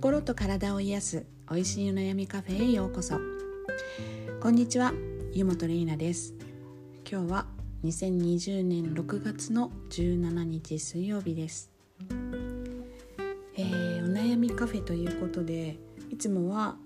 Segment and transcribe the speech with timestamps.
[0.00, 3.20] 心と体を癒す美味しいお悩みカフェへようこそ。
[4.40, 4.94] こんにちは
[5.34, 6.32] 湯本玲奈です。
[7.06, 7.46] 今日は
[7.84, 11.70] 2020年6月の17日水曜日です、
[13.58, 16.76] えー、お悩みカフェということでいつもは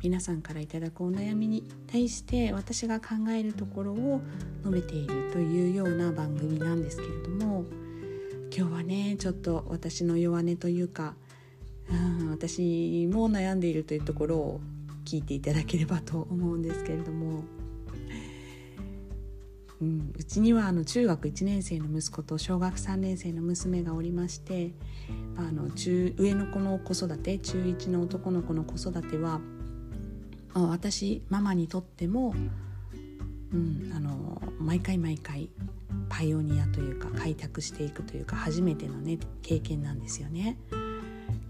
[0.00, 4.20] 皆さんからいただくお悩みに対して私が考えるところを
[4.60, 7.64] 述べているというような番組なんですけれども
[8.56, 11.16] 今日はねちょっと私の弱音というか
[11.90, 14.60] うん私も悩んでいるというところを
[15.04, 17.42] 聞いていただければと思うんですけれども、
[19.80, 24.72] うん、うちにはあの中学1年生の息子と小学3年生の娘がおりまして
[25.36, 29.40] あの中上の子の子育て中1の男の子の子育ては
[30.54, 32.34] 私ママにとっても、
[33.52, 35.48] うん、あの毎回毎回
[36.08, 40.58] パイオニアというか開拓していくというか初めてのね経験なんですよね。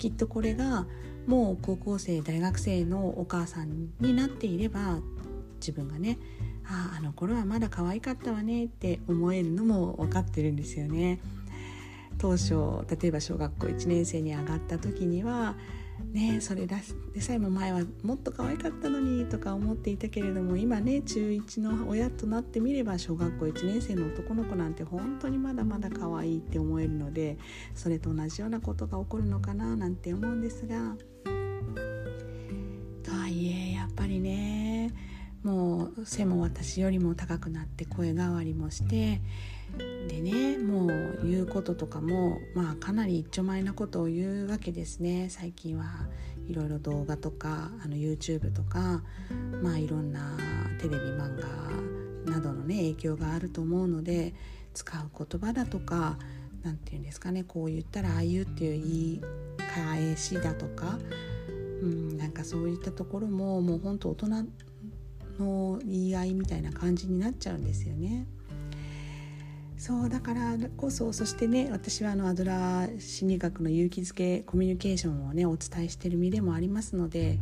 [0.00, 0.86] きっとこれが
[1.26, 4.98] もう高校生大学生のお母さんになっていれば
[5.56, 6.18] 自分がね
[6.64, 11.20] あああの頃はまだ可愛かったわねって思えるのも分かってるんですよね。
[12.16, 12.54] 当初
[12.88, 15.54] 例えば小学校1年生に上がった時には
[16.04, 16.76] ねそれで
[17.20, 27.38] さえも前はもっと可愛かったのにとか思っていたけれども今ね中1の親となってみれば小学校1年生の男の子なんて本当にまだまだ可愛いって思えるので
[27.74, 30.96] それと同じようなことが起こるのかななんて思うんですが
[36.04, 39.20] 背も私よりも高くなって声変わりもして
[40.08, 45.28] でねもう言うこととかもまあかなり一丁前なことを言うわけですね。
[45.30, 45.84] 最近は
[46.48, 49.02] いろいろ動画とかあの YouTube とか
[49.62, 50.36] まあいろんな
[50.80, 51.38] テレビ漫
[52.26, 54.34] 画などのね影響があると思うので
[54.74, 56.18] 使う言葉だとか
[56.62, 59.20] 何て言うんですかねこう言ったらああいうっていう言い
[59.74, 60.98] 返しだとか、
[61.82, 64.26] うん、なんかそういったところももうほんと大人
[65.40, 68.26] の言い合いみたいな感じになっちゃうんですよね。
[69.76, 77.38] そうだからこそそしてね私はあのアドラー心理学の勇気づけコミュニケーションをねお伝えしてる身でもありますので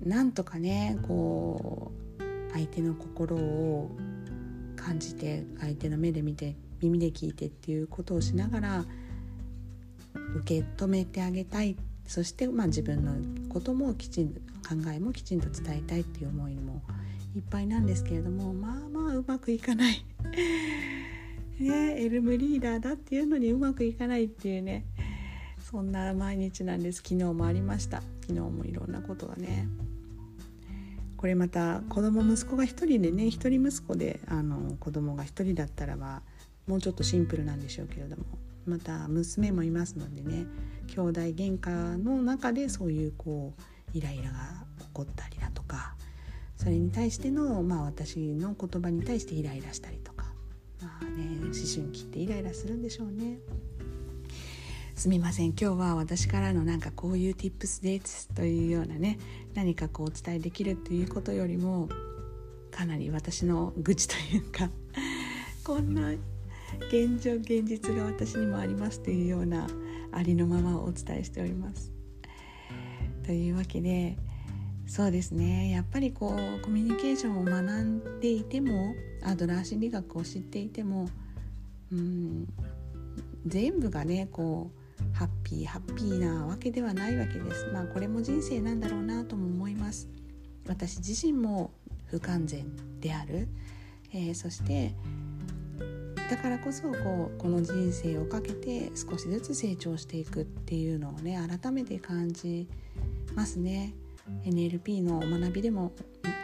[0.00, 1.90] なんとかねこ
[2.20, 3.90] う相手の心を
[4.76, 8.84] 感じて相手の目で見て耳で聞いてっていうことをしながら
[10.36, 11.76] 受け止めてあげたいっ
[12.08, 13.12] そしてまあ自分の
[13.52, 16.82] こともきちんと考えもきちんと伝えたいっていう思いも
[17.36, 20.04] いっぱいなんですけれどもまあまあうまくいかない。
[21.60, 24.86] ね、エルムリーダーだっていうのにうまくいかないっていうね。
[25.60, 26.98] そんな毎日なんです。
[26.98, 28.02] 昨日もありました。
[28.22, 29.68] 昨日もいろんなことがね。
[31.18, 36.22] これまた子供息子が1人でね1人息子であの子供が1人だったらば
[36.68, 38.24] もうちょっとシンプルなんでしょうけれども。
[38.68, 40.46] また娘もいますのでね
[40.86, 44.38] 兄弟喧嘩の中でそういうこうイライラが
[44.80, 45.94] 起こったりだとか
[46.56, 50.26] それに対しての、まあ、私の言葉に対してイライラしたりとか
[50.80, 53.38] まあね思春期ってイライラするんでしょうね。
[54.98, 59.16] すみません今日は私からのなんかこういう tips ですというようなね
[59.54, 61.88] 何かこうお伝えできるということよりも
[62.72, 64.68] かなり私の愚痴というか
[65.62, 66.14] こんな
[66.88, 69.66] 現状現実が私にもありますというような
[70.12, 71.92] ありのままをお伝えしております。
[73.24, 74.16] というわけで
[74.86, 75.70] そうですね。
[75.70, 81.08] やっぱりこうコミュニケーションを学んでいてもアドラー心理学を知っていても
[81.92, 82.46] うん
[83.46, 87.66] 全部がねこうハッピーハッピーなわけではないわけです。
[87.72, 90.08] まあこれも人生なんだろうなとも思います。
[90.66, 91.70] 私自身も
[92.06, 92.64] 不完全
[93.00, 93.48] である、
[94.12, 94.94] えー、そして
[96.28, 102.68] だからこそこうこの人生をかけて少しずつ成長していくっていうのをね改めて感じ
[103.34, 103.94] ますね。
[104.44, 105.92] NLP の学びでも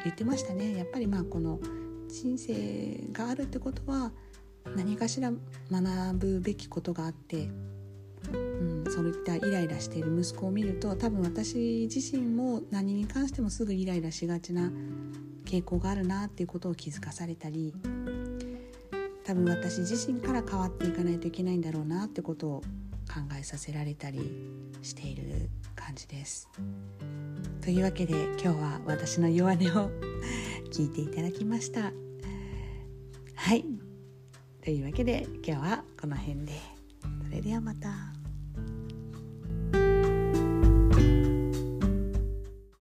[0.04, 1.58] 言ってましたねやっぱりまあこの
[2.08, 4.10] 人生があるってことは
[4.76, 5.32] 何かしら
[5.70, 7.48] 学ぶべきことがあって、
[8.32, 14.70] うん、そういったイライラしている息子を見ると多分私自身も何に関してもすぐイライラしがちな
[15.44, 17.74] 傾向があるなっていうことを気づかされたり
[19.24, 22.60] 多分私自身から変わっていかないといけないんだろうなってことを
[23.08, 24.20] 考えさせられたり
[24.82, 26.48] している感じです。
[27.62, 29.90] というわけで今日は私の弱音を
[30.70, 31.92] 聞いていただきました
[33.34, 33.64] はい
[34.62, 36.52] というわけで今日はこの辺で
[37.22, 38.13] それではまた。